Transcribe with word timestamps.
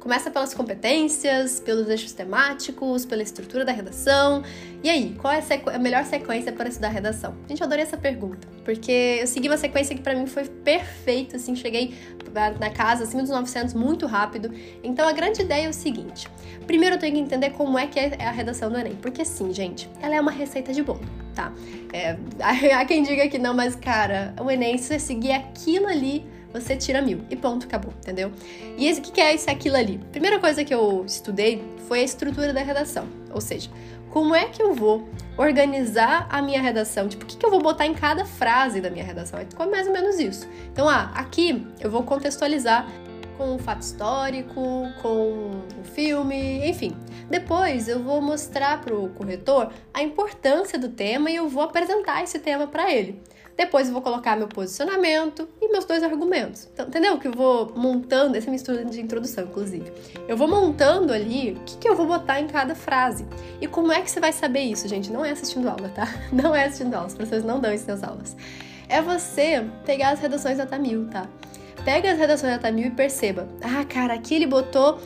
Começa 0.00 0.30
pelas 0.30 0.54
competências, 0.54 1.58
pelos 1.58 1.88
eixos 1.88 2.12
temáticos, 2.12 3.04
pela 3.04 3.22
estrutura 3.22 3.64
da 3.64 3.72
redação. 3.72 4.42
E 4.82 4.88
aí, 4.88 5.16
qual 5.18 5.32
é 5.32 5.40
a, 5.74 5.78
melhor 5.78 6.04
sequência 6.04 6.52
para 6.52 6.68
estudar 6.68 6.88
redação? 6.88 7.34
Gente, 7.48 7.60
eu 7.60 7.66
adorei 7.66 7.82
essa 7.82 7.96
pergunta, 7.96 8.46
porque 8.64 9.18
eu 9.20 9.26
segui 9.26 9.48
uma 9.48 9.56
sequência 9.56 9.96
que 9.96 10.02
para 10.02 10.14
mim 10.14 10.26
foi 10.26 10.44
perfeita, 10.44 11.36
assim, 11.36 11.56
cheguei 11.56 11.94
na 12.60 12.70
casa 12.70 13.04
acima 13.04 13.22
dos 13.22 13.30
900 13.30 13.74
muito 13.74 14.06
rápido. 14.06 14.52
Então, 14.84 15.08
a 15.08 15.12
grande 15.12 15.42
ideia 15.42 15.66
é 15.66 15.68
o 15.68 15.72
seguinte: 15.72 16.28
primeiro 16.66 16.96
eu 16.96 17.00
tenho 17.00 17.14
que 17.14 17.20
entender 17.20 17.50
como 17.50 17.78
é 17.78 17.86
que 17.86 17.98
é 17.98 18.16
a 18.20 18.30
redação 18.30 18.70
do 18.70 18.78
Enem, 18.78 18.96
porque 18.96 19.24
sim, 19.24 19.52
gente, 19.52 19.90
ela 20.00 20.14
é 20.14 20.20
uma 20.20 20.30
receita 20.30 20.72
de 20.72 20.82
bolo, 20.82 21.00
tá? 21.34 21.52
É, 21.92 22.16
há 22.74 22.84
quem 22.84 23.02
diga 23.02 23.26
que 23.28 23.38
não, 23.38 23.54
mas 23.54 23.74
cara, 23.74 24.34
o 24.40 24.50
Enem, 24.50 24.76
se 24.78 24.84
você 24.84 24.98
seguir 24.98 25.32
aquilo 25.32 25.86
ali, 25.86 26.26
você 26.52 26.76
tira 26.76 27.02
mil. 27.02 27.20
E 27.30 27.36
ponto, 27.36 27.66
acabou, 27.66 27.92
entendeu? 27.98 28.32
E 28.76 28.90
o 28.90 29.02
que 29.02 29.20
é 29.20 29.34
isso 29.34 29.50
aquilo 29.50 29.76
ali? 29.76 29.98
Primeira 30.12 30.38
coisa 30.38 30.64
que 30.64 30.74
eu 30.74 31.04
estudei 31.06 31.62
foi 31.86 32.00
a 32.00 32.02
estrutura 32.02 32.52
da 32.52 32.62
redação. 32.62 33.06
Ou 33.32 33.40
seja, 33.40 33.70
como 34.10 34.34
é 34.34 34.46
que 34.46 34.62
eu 34.62 34.72
vou 34.72 35.08
organizar 35.36 36.26
a 36.30 36.40
minha 36.40 36.60
redação? 36.60 37.08
Tipo, 37.08 37.24
o 37.24 37.26
que, 37.26 37.36
que 37.36 37.44
eu 37.44 37.50
vou 37.50 37.60
botar 37.60 37.86
em 37.86 37.94
cada 37.94 38.24
frase 38.24 38.80
da 38.80 38.88
minha 38.88 39.04
redação? 39.04 39.38
É 39.38 39.66
mais 39.66 39.86
ou 39.86 39.92
menos 39.92 40.18
isso. 40.18 40.48
Então, 40.72 40.88
ah, 40.88 41.10
aqui 41.14 41.66
eu 41.80 41.90
vou 41.90 42.02
contextualizar 42.02 42.86
com 43.36 43.54
um 43.54 43.58
fato 43.58 43.82
histórico, 43.82 44.90
com 45.02 45.50
um 45.78 45.84
filme, 45.84 46.66
enfim. 46.68 46.96
Depois 47.28 47.88
eu 47.88 48.02
vou 48.02 48.22
mostrar 48.22 48.80
para 48.80 48.94
o 48.94 49.10
corretor 49.10 49.70
a 49.92 50.02
importância 50.02 50.78
do 50.78 50.88
tema 50.88 51.30
e 51.30 51.36
eu 51.36 51.48
vou 51.48 51.62
apresentar 51.62 52.22
esse 52.22 52.38
tema 52.38 52.66
para 52.66 52.92
ele. 52.92 53.20
Depois 53.56 53.86
eu 53.86 53.94
vou 53.94 54.02
colocar 54.02 54.36
meu 54.36 54.48
posicionamento 54.48 55.48
e 55.60 55.68
meus 55.68 55.86
dois 55.86 56.02
argumentos. 56.02 56.68
Então, 56.72 56.86
entendeu? 56.86 57.18
Que 57.18 57.28
eu 57.28 57.32
vou 57.32 57.72
montando, 57.74 58.36
essa 58.36 58.50
mistura 58.50 58.84
de 58.84 59.00
introdução, 59.00 59.44
inclusive. 59.44 59.90
Eu 60.28 60.36
vou 60.36 60.46
montando 60.46 61.12
ali 61.12 61.52
o 61.52 61.60
que, 61.60 61.78
que 61.78 61.88
eu 61.88 61.96
vou 61.96 62.06
botar 62.06 62.38
em 62.38 62.46
cada 62.46 62.74
frase. 62.74 63.26
E 63.60 63.66
como 63.66 63.90
é 63.90 64.02
que 64.02 64.10
você 64.10 64.20
vai 64.20 64.32
saber 64.32 64.60
isso, 64.60 64.86
gente? 64.86 65.10
Não 65.10 65.24
é 65.24 65.30
assistindo 65.30 65.68
aula, 65.68 65.88
tá? 65.88 66.06
Não 66.30 66.54
é 66.54 66.66
assistindo 66.66 66.94
aula, 66.94 67.06
os 67.06 67.14
professores 67.14 67.44
não 67.44 67.58
dão 67.58 67.72
isso 67.72 67.86
nas 67.86 68.02
aulas. 68.02 68.36
É 68.88 69.00
você 69.00 69.64
pegar 69.84 70.10
as 70.10 70.20
redações 70.20 70.58
da 70.58 70.66
Tamil, 70.66 71.08
tá? 71.10 71.26
Pega 71.84 72.12
as 72.12 72.18
redações 72.18 72.52
da 72.52 72.58
Tamil 72.58 72.88
e 72.88 72.90
perceba. 72.90 73.48
Ah, 73.62 73.84
cara, 73.84 74.14
aqui 74.14 74.34
ele 74.34 74.46
botou 74.46 75.00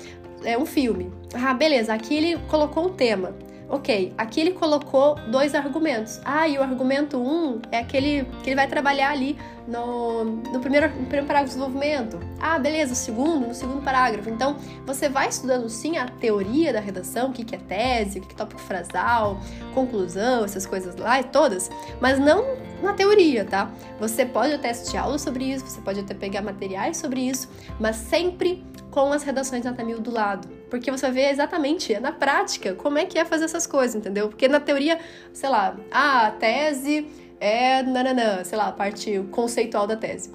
é, 0.44 0.58
um 0.58 0.66
filme. 0.66 1.12
Ah, 1.34 1.54
beleza, 1.54 1.94
aqui 1.94 2.14
ele 2.14 2.38
colocou 2.48 2.86
um 2.86 2.88
tema. 2.90 3.34
Ok, 3.70 4.12
aqui 4.18 4.40
ele 4.40 4.50
colocou 4.50 5.14
dois 5.30 5.54
argumentos. 5.54 6.20
Ah, 6.24 6.48
e 6.48 6.58
o 6.58 6.62
argumento 6.62 7.16
um 7.16 7.60
é 7.70 7.78
aquele 7.78 8.24
que 8.42 8.50
ele 8.50 8.56
vai 8.56 8.66
trabalhar 8.66 9.12
ali 9.12 9.38
no, 9.68 10.24
no, 10.24 10.58
primeiro, 10.58 10.88
no 10.88 11.04
primeiro 11.04 11.24
parágrafo 11.24 11.54
do 11.54 11.60
desenvolvimento. 11.60 12.18
Ah, 12.40 12.58
beleza, 12.58 12.94
o 12.94 12.96
segundo, 12.96 13.46
no 13.46 13.54
segundo 13.54 13.80
parágrafo. 13.80 14.28
Então, 14.28 14.56
você 14.84 15.08
vai 15.08 15.28
estudando 15.28 15.68
sim 15.68 15.96
a 15.98 16.08
teoria 16.08 16.72
da 16.72 16.80
redação, 16.80 17.30
o 17.30 17.32
que, 17.32 17.44
que 17.44 17.54
é 17.54 17.58
tese, 17.58 18.18
o 18.18 18.22
que, 18.22 18.28
que 18.28 18.34
é 18.34 18.38
tópico 18.38 18.60
frasal, 18.60 19.40
conclusão, 19.72 20.44
essas 20.44 20.66
coisas 20.66 20.96
lá 20.96 21.20
e 21.20 21.24
todas, 21.24 21.70
mas 22.00 22.18
não 22.18 22.44
na 22.82 22.92
teoria, 22.92 23.44
tá? 23.44 23.70
Você 24.00 24.26
pode 24.26 24.52
até 24.52 24.70
assistir 24.70 24.96
aula 24.96 25.16
sobre 25.16 25.44
isso, 25.44 25.64
você 25.64 25.80
pode 25.80 26.00
até 26.00 26.12
pegar 26.12 26.42
materiais 26.42 26.96
sobre 26.96 27.20
isso, 27.20 27.48
mas 27.78 27.94
sempre 27.94 28.64
com 28.90 29.12
as 29.12 29.22
redações 29.22 29.62
da 29.62 29.72
Tamil 29.72 30.00
do 30.00 30.10
lado. 30.10 30.59
Porque 30.70 30.90
você 30.90 31.10
ver 31.10 31.30
exatamente 31.30 31.98
na 31.98 32.12
prática 32.12 32.74
como 32.74 32.96
é 32.96 33.04
que 33.04 33.18
é 33.18 33.24
fazer 33.24 33.44
essas 33.44 33.66
coisas, 33.66 33.96
entendeu? 33.96 34.28
Porque 34.28 34.46
na 34.46 34.60
teoria, 34.60 34.98
sei 35.32 35.50
lá, 35.50 35.76
ah, 35.90 36.28
a 36.28 36.30
tese 36.30 37.06
é 37.40 37.82
nananã, 37.82 38.44
sei 38.44 38.56
lá, 38.56 38.68
a 38.68 38.72
parte 38.72 39.22
conceitual 39.30 39.86
da 39.86 39.96
tese. 39.96 40.30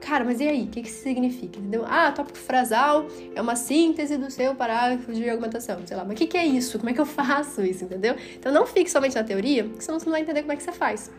Cara, 0.00 0.24
mas 0.24 0.40
e 0.40 0.48
aí? 0.48 0.64
O 0.64 0.66
que, 0.68 0.82
que 0.82 0.88
isso 0.88 1.02
significa? 1.02 1.58
Entendeu? 1.58 1.84
Ah, 1.86 2.10
tópico 2.10 2.38
frasal 2.38 3.06
é 3.34 3.40
uma 3.40 3.54
síntese 3.54 4.16
do 4.16 4.30
seu 4.30 4.54
parágrafo 4.54 5.12
de 5.12 5.28
argumentação. 5.28 5.78
Sei 5.86 5.96
lá, 5.96 6.04
mas 6.04 6.14
o 6.14 6.16
que, 6.16 6.26
que 6.26 6.38
é 6.38 6.46
isso? 6.46 6.78
Como 6.78 6.90
é 6.90 6.94
que 6.94 7.00
eu 7.00 7.06
faço 7.06 7.62
isso? 7.62 7.84
Entendeu? 7.84 8.16
Então 8.38 8.50
não 8.50 8.66
fique 8.66 8.90
somente 8.90 9.14
na 9.14 9.22
teoria, 9.22 9.70
senão 9.78 10.00
você 10.00 10.06
não 10.06 10.12
vai 10.12 10.22
entender 10.22 10.40
como 10.40 10.52
é 10.52 10.56
que 10.56 10.62
você 10.62 10.72
faz. 10.72 11.10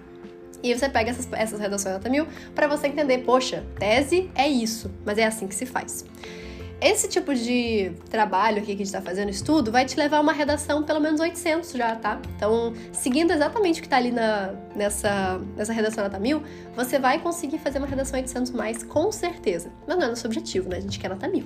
E 0.64 0.76
você 0.76 0.90
pega 0.90 1.12
essas, 1.12 1.28
essas 1.32 1.60
redações 1.60 2.00
da 2.00 2.10
mil 2.10 2.28
para 2.54 2.68
você 2.68 2.88
entender, 2.88 3.20
poxa, 3.20 3.64
tese 3.80 4.30
é 4.36 4.48
isso, 4.48 4.92
mas 5.06 5.18
é 5.18 5.26
assim 5.26 5.48
que 5.48 5.56
se 5.56 5.66
faz. 5.66 6.06
Esse 6.82 7.08
tipo 7.08 7.36
de 7.36 7.92
trabalho 8.10 8.58
aqui 8.58 8.68
que 8.68 8.72
a 8.74 8.78
gente 8.78 8.88
está 8.88 9.02
fazendo, 9.02 9.30
estudo, 9.30 9.72
vai 9.72 9.86
te 9.86 9.96
levar 9.96 10.18
a 10.18 10.20
uma 10.20 10.34
redação 10.34 10.82
pelo 10.82 11.00
menos 11.00 11.20
800 11.20 11.74
já, 11.74 11.96
tá? 11.96 12.20
Então, 12.36 12.74
seguindo 12.92 13.32
exatamente 13.32 13.80
o 13.80 13.82
que 13.84 13.88
está 13.88 13.98
ali 13.98 14.12
na, 14.12 14.56
nessa, 14.76 15.40
nessa 15.56 15.74
redação 15.74 16.04
nota 16.04 16.18
1000, 16.18 16.42
você 16.76 16.98
vai 16.98 17.20
conseguir 17.20 17.60
fazer 17.60 17.78
uma 17.78 17.86
redação 17.86 18.20
800 18.20 18.52
mais, 18.52 18.84
com 18.84 19.12
certeza. 19.12 19.72
Mas 19.88 19.96
não 19.96 20.06
é 20.06 20.08
nosso 20.10 20.26
objetivo, 20.26 20.70
né? 20.70 20.78
A 20.78 20.80
gente 20.80 20.98
quer 20.98 21.10
nota 21.10 21.28
1000. 21.28 21.46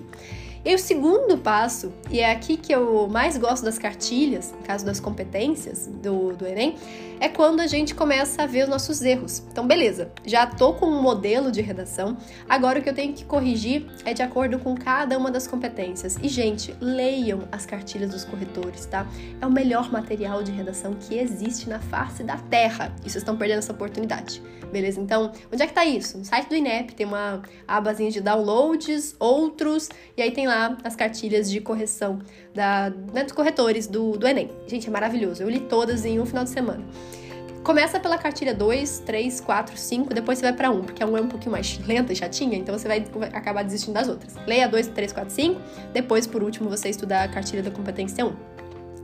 E 0.65 0.73
o 0.73 0.79
segundo 0.79 1.37
passo, 1.37 1.93
e 2.09 2.19
é 2.21 2.31
aqui 2.31 2.57
que 2.57 2.73
eu 2.73 3.07
mais 3.07 3.37
gosto 3.37 3.63
das 3.63 3.77
cartilhas, 3.77 4.51
no 4.51 4.65
caso 4.65 4.83
das 4.83 4.99
competências 4.99 5.85
do, 5.85 6.33
do 6.33 6.47
Enem, 6.47 6.75
é 7.19 7.29
quando 7.29 7.59
a 7.59 7.67
gente 7.67 7.93
começa 7.93 8.41
a 8.41 8.47
ver 8.47 8.63
os 8.63 8.69
nossos 8.69 9.03
erros. 9.03 9.43
Então, 9.51 9.67
beleza, 9.67 10.11
já 10.25 10.47
tô 10.47 10.73
com 10.73 10.87
um 10.87 11.03
modelo 11.03 11.51
de 11.51 11.61
redação, 11.61 12.17
agora 12.49 12.79
o 12.79 12.81
que 12.81 12.89
eu 12.89 12.95
tenho 12.95 13.13
que 13.13 13.23
corrigir 13.23 13.85
é 14.05 14.13
de 14.13 14.23
acordo 14.23 14.57
com 14.57 14.75
cada 14.75 15.15
uma 15.19 15.29
das 15.29 15.45
competências. 15.45 16.17
E, 16.19 16.27
gente, 16.27 16.75
leiam 16.81 17.47
as 17.51 17.67
cartilhas 17.67 18.09
dos 18.09 18.25
corretores, 18.25 18.87
tá? 18.87 19.05
É 19.39 19.45
o 19.45 19.51
melhor 19.51 19.91
material 19.91 20.41
de 20.41 20.51
redação 20.51 20.95
que 20.95 21.15
existe 21.15 21.69
na 21.69 21.79
face 21.79 22.23
da 22.23 22.37
Terra. 22.37 22.91
E 23.01 23.01
vocês 23.03 23.17
estão 23.17 23.37
perdendo 23.37 23.59
essa 23.59 23.71
oportunidade, 23.71 24.41
beleza? 24.71 24.99
Então, 24.99 25.31
onde 25.53 25.61
é 25.61 25.67
que 25.67 25.73
tá 25.73 25.85
isso? 25.85 26.17
No 26.17 26.25
site 26.25 26.49
do 26.49 26.55
INEP 26.55 26.95
tem 26.95 27.05
uma 27.05 27.43
abazinha 27.67 28.09
de 28.09 28.19
downloads, 28.19 29.15
outros, 29.19 29.89
e 30.17 30.23
aí 30.23 30.31
tem 30.31 30.47
lá 30.47 30.54
as 30.83 30.95
cartilhas 30.95 31.49
de 31.49 31.59
correção 31.59 32.19
da, 32.53 32.91
né, 33.13 33.23
dos 33.23 33.33
corretores 33.33 33.87
do, 33.87 34.17
do 34.17 34.27
Enem. 34.27 34.49
Gente, 34.67 34.87
é 34.87 34.91
maravilhoso. 34.91 35.43
Eu 35.43 35.49
li 35.49 35.59
todas 35.59 36.05
em 36.05 36.19
um 36.19 36.25
final 36.25 36.43
de 36.43 36.49
semana. 36.49 36.83
Começa 37.63 37.99
pela 37.99 38.15
cartilha 38.15 38.53
2, 38.53 38.99
3, 38.99 39.41
4, 39.41 39.75
5, 39.75 40.13
depois 40.13 40.37
você 40.37 40.45
vai 40.45 40.53
para 40.53 40.69
1, 40.69 40.83
porque 40.83 41.01
a 41.01 41.07
1 41.07 41.17
é 41.17 41.21
um 41.21 41.27
pouquinho 41.27 41.51
mais 41.51 41.79
lenta 41.79 42.13
e 42.13 42.15
chatinha, 42.15 42.55
então 42.55 42.77
você 42.77 42.87
vai 42.87 43.03
acabar 43.33 43.63
desistindo 43.63 43.95
das 43.95 44.07
outras. 44.07 44.35
Leia 44.45 44.67
2, 44.67 44.89
3, 44.89 45.11
4, 45.11 45.33
5, 45.33 45.61
depois, 45.91 46.27
por 46.27 46.43
último, 46.43 46.69
você 46.69 46.89
estudar 46.89 47.23
a 47.23 47.27
cartilha 47.27 47.63
da 47.63 47.71
competência 47.71 48.23
1. 48.23 48.54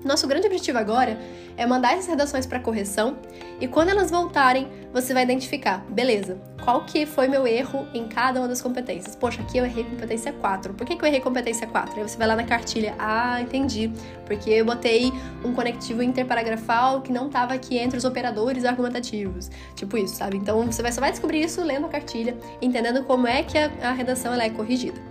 Nosso 0.03 0.27
grande 0.27 0.47
objetivo 0.47 0.79
agora 0.79 1.17
é 1.55 1.65
mandar 1.65 1.93
essas 1.93 2.07
redações 2.07 2.45
para 2.45 2.59
correção 2.59 3.17
e 3.59 3.67
quando 3.67 3.89
elas 3.89 4.09
voltarem, 4.09 4.67
você 4.91 5.13
vai 5.13 5.23
identificar, 5.23 5.85
beleza, 5.89 6.41
qual 6.63 6.83
que 6.85 7.05
foi 7.05 7.27
meu 7.27 7.45
erro 7.45 7.87
em 7.93 8.07
cada 8.07 8.39
uma 8.39 8.47
das 8.47 8.61
competências. 8.61 9.15
Poxa, 9.15 9.41
aqui 9.41 9.59
eu 9.59 9.65
errei 9.65 9.83
competência 9.83 10.33
4. 10.33 10.73
Por 10.73 10.85
que, 10.85 10.95
que 10.95 11.03
eu 11.03 11.07
errei 11.07 11.21
competência 11.21 11.67
4? 11.67 11.95
Aí 11.95 12.07
você 12.07 12.17
vai 12.17 12.27
lá 12.27 12.35
na 12.35 12.43
cartilha, 12.43 12.95
ah, 12.97 13.39
entendi, 13.39 13.91
porque 14.25 14.49
eu 14.49 14.65
botei 14.65 15.13
um 15.45 15.53
conectivo 15.53 16.01
interparagrafal 16.01 17.01
que 17.01 17.11
não 17.11 17.27
estava 17.27 17.53
aqui 17.53 17.77
entre 17.77 17.97
os 17.97 18.05
operadores 18.05 18.65
argumentativos. 18.65 19.51
Tipo 19.75 19.97
isso, 19.97 20.15
sabe? 20.15 20.37
Então 20.37 20.65
você 20.65 20.91
só 20.91 20.99
vai 20.99 21.11
descobrir 21.11 21.43
isso 21.43 21.63
lendo 21.63 21.85
a 21.85 21.89
cartilha, 21.89 22.35
entendendo 22.59 23.03
como 23.03 23.27
é 23.27 23.43
que 23.43 23.57
a, 23.57 23.71
a 23.83 23.91
redação 23.91 24.33
ela 24.33 24.43
é 24.43 24.49
corrigida. 24.49 25.10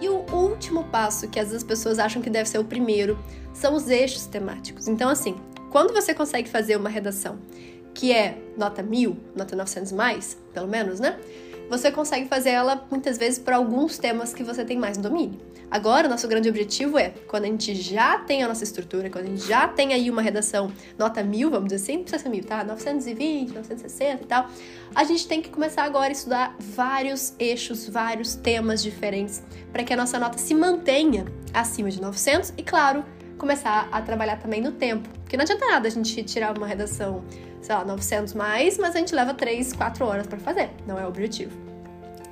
E 0.00 0.08
o 0.08 0.24
último 0.32 0.84
passo, 0.84 1.28
que 1.28 1.38
às 1.38 1.48
vezes 1.48 1.62
as 1.62 1.68
pessoas 1.68 1.98
acham 1.98 2.22
que 2.22 2.30
deve 2.30 2.48
ser 2.48 2.58
o 2.58 2.64
primeiro, 2.64 3.18
são 3.52 3.74
os 3.74 3.88
eixos 3.88 4.26
temáticos. 4.26 4.88
Então, 4.88 5.10
assim, 5.10 5.36
quando 5.70 5.92
você 5.92 6.14
consegue 6.14 6.48
fazer 6.48 6.76
uma 6.76 6.88
redação 6.88 7.38
que 7.94 8.12
é 8.12 8.38
nota 8.56 8.82
1000, 8.82 9.16
nota 9.36 9.54
900 9.54 9.92
mais, 9.92 10.38
pelo 10.54 10.68
menos, 10.68 11.00
né? 11.00 11.18
Você 11.70 11.92
consegue 11.92 12.26
fazer 12.26 12.50
ela 12.50 12.84
muitas 12.90 13.16
vezes 13.16 13.38
para 13.38 13.54
alguns 13.54 13.96
temas 13.96 14.34
que 14.34 14.42
você 14.42 14.64
tem 14.64 14.76
mais 14.76 14.98
domínio. 14.98 15.38
Agora, 15.70 16.08
nosso 16.08 16.26
grande 16.26 16.48
objetivo 16.48 16.98
é, 16.98 17.10
quando 17.28 17.44
a 17.44 17.46
gente 17.46 17.72
já 17.76 18.18
tem 18.18 18.42
a 18.42 18.48
nossa 18.48 18.64
estrutura, 18.64 19.08
quando 19.08 19.26
a 19.26 19.28
gente 19.28 19.46
já 19.46 19.68
tem 19.68 19.92
aí 19.92 20.10
uma 20.10 20.20
redação 20.20 20.72
nota 20.98 21.22
1000, 21.22 21.48
vamos 21.48 21.68
dizer 21.72 21.76
assim, 21.84 21.98
não 21.98 22.02
precisa 22.02 22.24
ser 22.24 22.28
1000, 22.28 22.44
tá? 22.44 22.64
920, 22.64 23.52
960 23.52 24.24
e 24.24 24.26
tal, 24.26 24.48
a 24.92 25.04
gente 25.04 25.28
tem 25.28 25.40
que 25.40 25.48
começar 25.48 25.84
agora 25.84 26.08
a 26.08 26.10
estudar 26.10 26.56
vários 26.58 27.34
eixos, 27.38 27.88
vários 27.88 28.34
temas 28.34 28.82
diferentes, 28.82 29.40
para 29.72 29.84
que 29.84 29.92
a 29.92 29.96
nossa 29.96 30.18
nota 30.18 30.38
se 30.38 30.52
mantenha 30.56 31.24
acima 31.54 31.88
de 31.88 32.00
900 32.00 32.52
e, 32.58 32.64
claro, 32.64 33.04
começar 33.40 33.88
a 33.90 34.02
trabalhar 34.02 34.36
também 34.36 34.60
no 34.60 34.72
tempo. 34.72 35.08
Porque 35.20 35.36
não 35.36 35.42
adianta 35.42 35.66
nada 35.66 35.88
a 35.88 35.90
gente 35.90 36.22
tirar 36.22 36.56
uma 36.56 36.66
redação, 36.66 37.24
sei 37.60 37.74
lá, 37.74 37.84
900 37.84 38.34
mais, 38.34 38.78
mas 38.78 38.94
a 38.94 38.98
gente 38.98 39.14
leva 39.14 39.32
3, 39.32 39.72
4 39.72 40.04
horas 40.04 40.26
para 40.26 40.38
fazer. 40.38 40.70
Não 40.86 40.98
é 40.98 41.04
o 41.04 41.08
objetivo. 41.08 41.58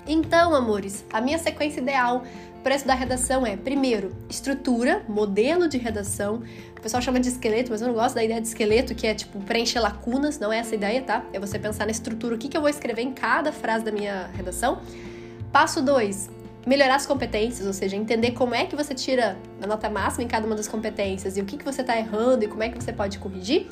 Então, 0.06 0.55
amores, 0.55 1.05
a 1.12 1.20
minha 1.20 1.38
sequência 1.38 1.81
ideal 1.81 2.22
para 2.62 2.75
estudar 2.75 2.94
redação 2.94 3.46
é, 3.46 3.56
primeiro, 3.56 4.14
estrutura, 4.28 5.02
modelo 5.08 5.69
de 5.69 5.78
redação. 5.78 6.43
O 6.76 6.81
pessoal 6.81 7.02
chama 7.02 7.20
de 7.20 7.28
esqueleto, 7.28 7.70
mas 7.70 7.81
eu 7.81 7.88
não 7.88 7.94
gosto 7.94 8.14
da 8.14 8.25
ideia 8.25 8.40
de 8.40 8.49
esqueleto, 8.49 8.94
que 8.94 9.06
é 9.06 9.14
tipo 9.14 9.40
preencher 9.40 9.81
lacunas, 9.81 10.38
não 10.38 10.52
é 10.52 10.58
essa 10.58 10.75
ideia, 10.75 11.02
tá? 11.02 11.25
É 11.32 11.38
você 11.38 11.58
pensar 11.58 11.87
na 11.87 11.90
estrutura, 11.90 12.34
o 12.34 12.38
que, 12.38 12.49
que 12.49 12.56
eu 12.56 12.61
vou 12.61 12.70
escrever 12.70 13.02
em 13.02 13.12
cada 13.12 13.52
frase 13.52 13.84
da 13.84 13.93
minha 13.93 14.28
redação. 14.34 14.81
Passo 15.52 15.81
2, 15.81 16.31
melhorar 16.66 16.96
as 16.96 17.06
competências, 17.06 17.66
ou 17.66 17.72
seja, 17.72 17.96
entender 17.96 18.32
como 18.32 18.55
é 18.55 18.66
que 18.66 18.76
você 18.76 18.94
tira 18.94 19.37
a 19.62 19.66
nota 19.66 19.88
máxima 19.88 20.25
em 20.25 20.28
cada 20.28 20.46
uma 20.46 20.55
das 20.55 20.69
competências 20.69 21.37
e 21.37 21.40
o 21.40 21.44
que, 21.44 21.56
que 21.56 21.64
você 21.64 21.81
está 21.81 21.96
errando 21.96 22.44
e 22.44 22.49
como 22.49 22.62
é 22.62 22.69
que 22.69 22.82
você 22.82 22.93
pode 22.93 23.19
corrigir. 23.19 23.69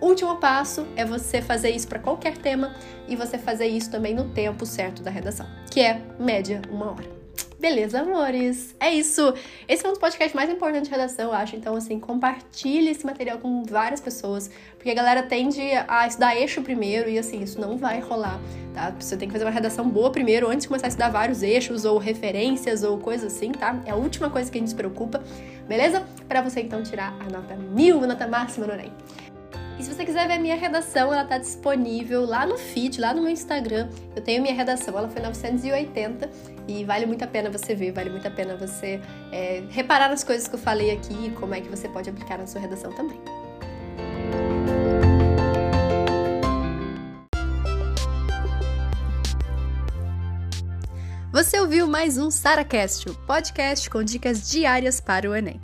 Último 0.00 0.36
passo 0.36 0.86
é 0.96 1.04
você 1.04 1.42
fazer 1.42 1.70
isso 1.70 1.86
para 1.86 1.98
qualquer 1.98 2.38
tema 2.38 2.74
e 3.06 3.14
você 3.14 3.36
fazer 3.36 3.66
isso 3.66 3.90
também 3.90 4.14
no 4.14 4.30
tempo 4.30 4.64
certo 4.64 5.02
da 5.02 5.10
redação, 5.10 5.46
que 5.70 5.80
é 5.80 6.00
média 6.18 6.62
uma 6.70 6.92
hora. 6.92 7.19
Beleza, 7.60 8.00
amores? 8.00 8.74
É 8.80 8.90
isso. 8.90 9.34
Esse 9.68 9.84
é 9.84 9.88
um 9.88 9.92
dos 9.92 10.00
podcasts 10.00 10.32
mais 10.34 10.48
importantes 10.48 10.88
de 10.88 10.90
redação, 10.90 11.26
eu 11.26 11.34
acho. 11.34 11.54
Então, 11.54 11.76
assim, 11.76 12.00
compartilhe 12.00 12.88
esse 12.88 13.04
material 13.04 13.36
com 13.36 13.62
várias 13.64 14.00
pessoas, 14.00 14.50
porque 14.76 14.88
a 14.88 14.94
galera 14.94 15.22
tende 15.22 15.60
a 15.86 16.06
estudar 16.06 16.34
eixo 16.34 16.62
primeiro 16.62 17.10
e, 17.10 17.18
assim, 17.18 17.42
isso 17.42 17.60
não 17.60 17.76
vai 17.76 18.00
rolar, 18.00 18.40
tá? 18.72 18.94
Você 18.98 19.14
tem 19.14 19.28
que 19.28 19.32
fazer 19.32 19.44
uma 19.44 19.50
redação 19.50 19.86
boa 19.86 20.10
primeiro, 20.10 20.48
antes 20.48 20.62
de 20.62 20.68
começar 20.68 20.86
a 20.86 20.88
estudar 20.88 21.10
vários 21.10 21.42
eixos 21.42 21.84
ou 21.84 21.98
referências 21.98 22.82
ou 22.82 22.96
coisas 22.96 23.34
assim, 23.34 23.52
tá? 23.52 23.78
É 23.84 23.90
a 23.90 23.96
última 23.96 24.30
coisa 24.30 24.50
que 24.50 24.56
a 24.56 24.60
gente 24.60 24.70
se 24.70 24.76
preocupa, 24.76 25.22
beleza? 25.68 26.02
Para 26.26 26.40
você, 26.40 26.62
então, 26.62 26.82
tirar 26.82 27.14
a 27.20 27.30
nota 27.30 27.54
mil, 27.56 28.02
a 28.02 28.06
nota 28.06 28.26
máxima 28.26 28.66
no 28.66 28.72
Enem. 28.72 28.90
E 29.78 29.82
se 29.82 29.94
você 29.94 30.04
quiser 30.04 30.28
ver 30.28 30.34
a 30.34 30.38
minha 30.38 30.56
redação, 30.56 31.10
ela 31.10 31.24
tá 31.24 31.38
disponível 31.38 32.26
lá 32.26 32.44
no 32.44 32.58
feed, 32.58 33.00
lá 33.00 33.14
no 33.14 33.22
meu 33.22 33.30
Instagram. 33.30 33.88
Eu 34.14 34.20
tenho 34.20 34.42
minha 34.42 34.54
redação, 34.54 34.96
ela 34.96 35.08
foi 35.08 35.22
980 35.22 36.30
e 36.70 36.84
vale 36.84 37.04
muito 37.04 37.24
a 37.24 37.26
pena 37.26 37.50
você 37.50 37.74
ver, 37.74 37.92
vale 37.92 38.10
muito 38.10 38.26
a 38.26 38.30
pena 38.30 38.56
você 38.56 39.00
é, 39.32 39.62
reparar 39.70 40.08
nas 40.08 40.22
coisas 40.22 40.46
que 40.46 40.54
eu 40.54 40.58
falei 40.58 40.92
aqui 40.92 41.26
e 41.26 41.30
como 41.30 41.54
é 41.54 41.60
que 41.60 41.68
você 41.68 41.88
pode 41.88 42.08
aplicar 42.08 42.38
na 42.38 42.46
sua 42.46 42.60
redação 42.60 42.92
também. 42.92 43.20
Você 51.32 51.60
ouviu 51.60 51.86
mais 51.86 52.18
um 52.18 52.30
SaraCast, 52.30 53.08
o 53.08 53.14
podcast 53.14 53.88
com 53.88 54.02
dicas 54.02 54.50
diárias 54.50 55.00
para 55.00 55.30
o 55.30 55.34
Enem. 55.34 55.60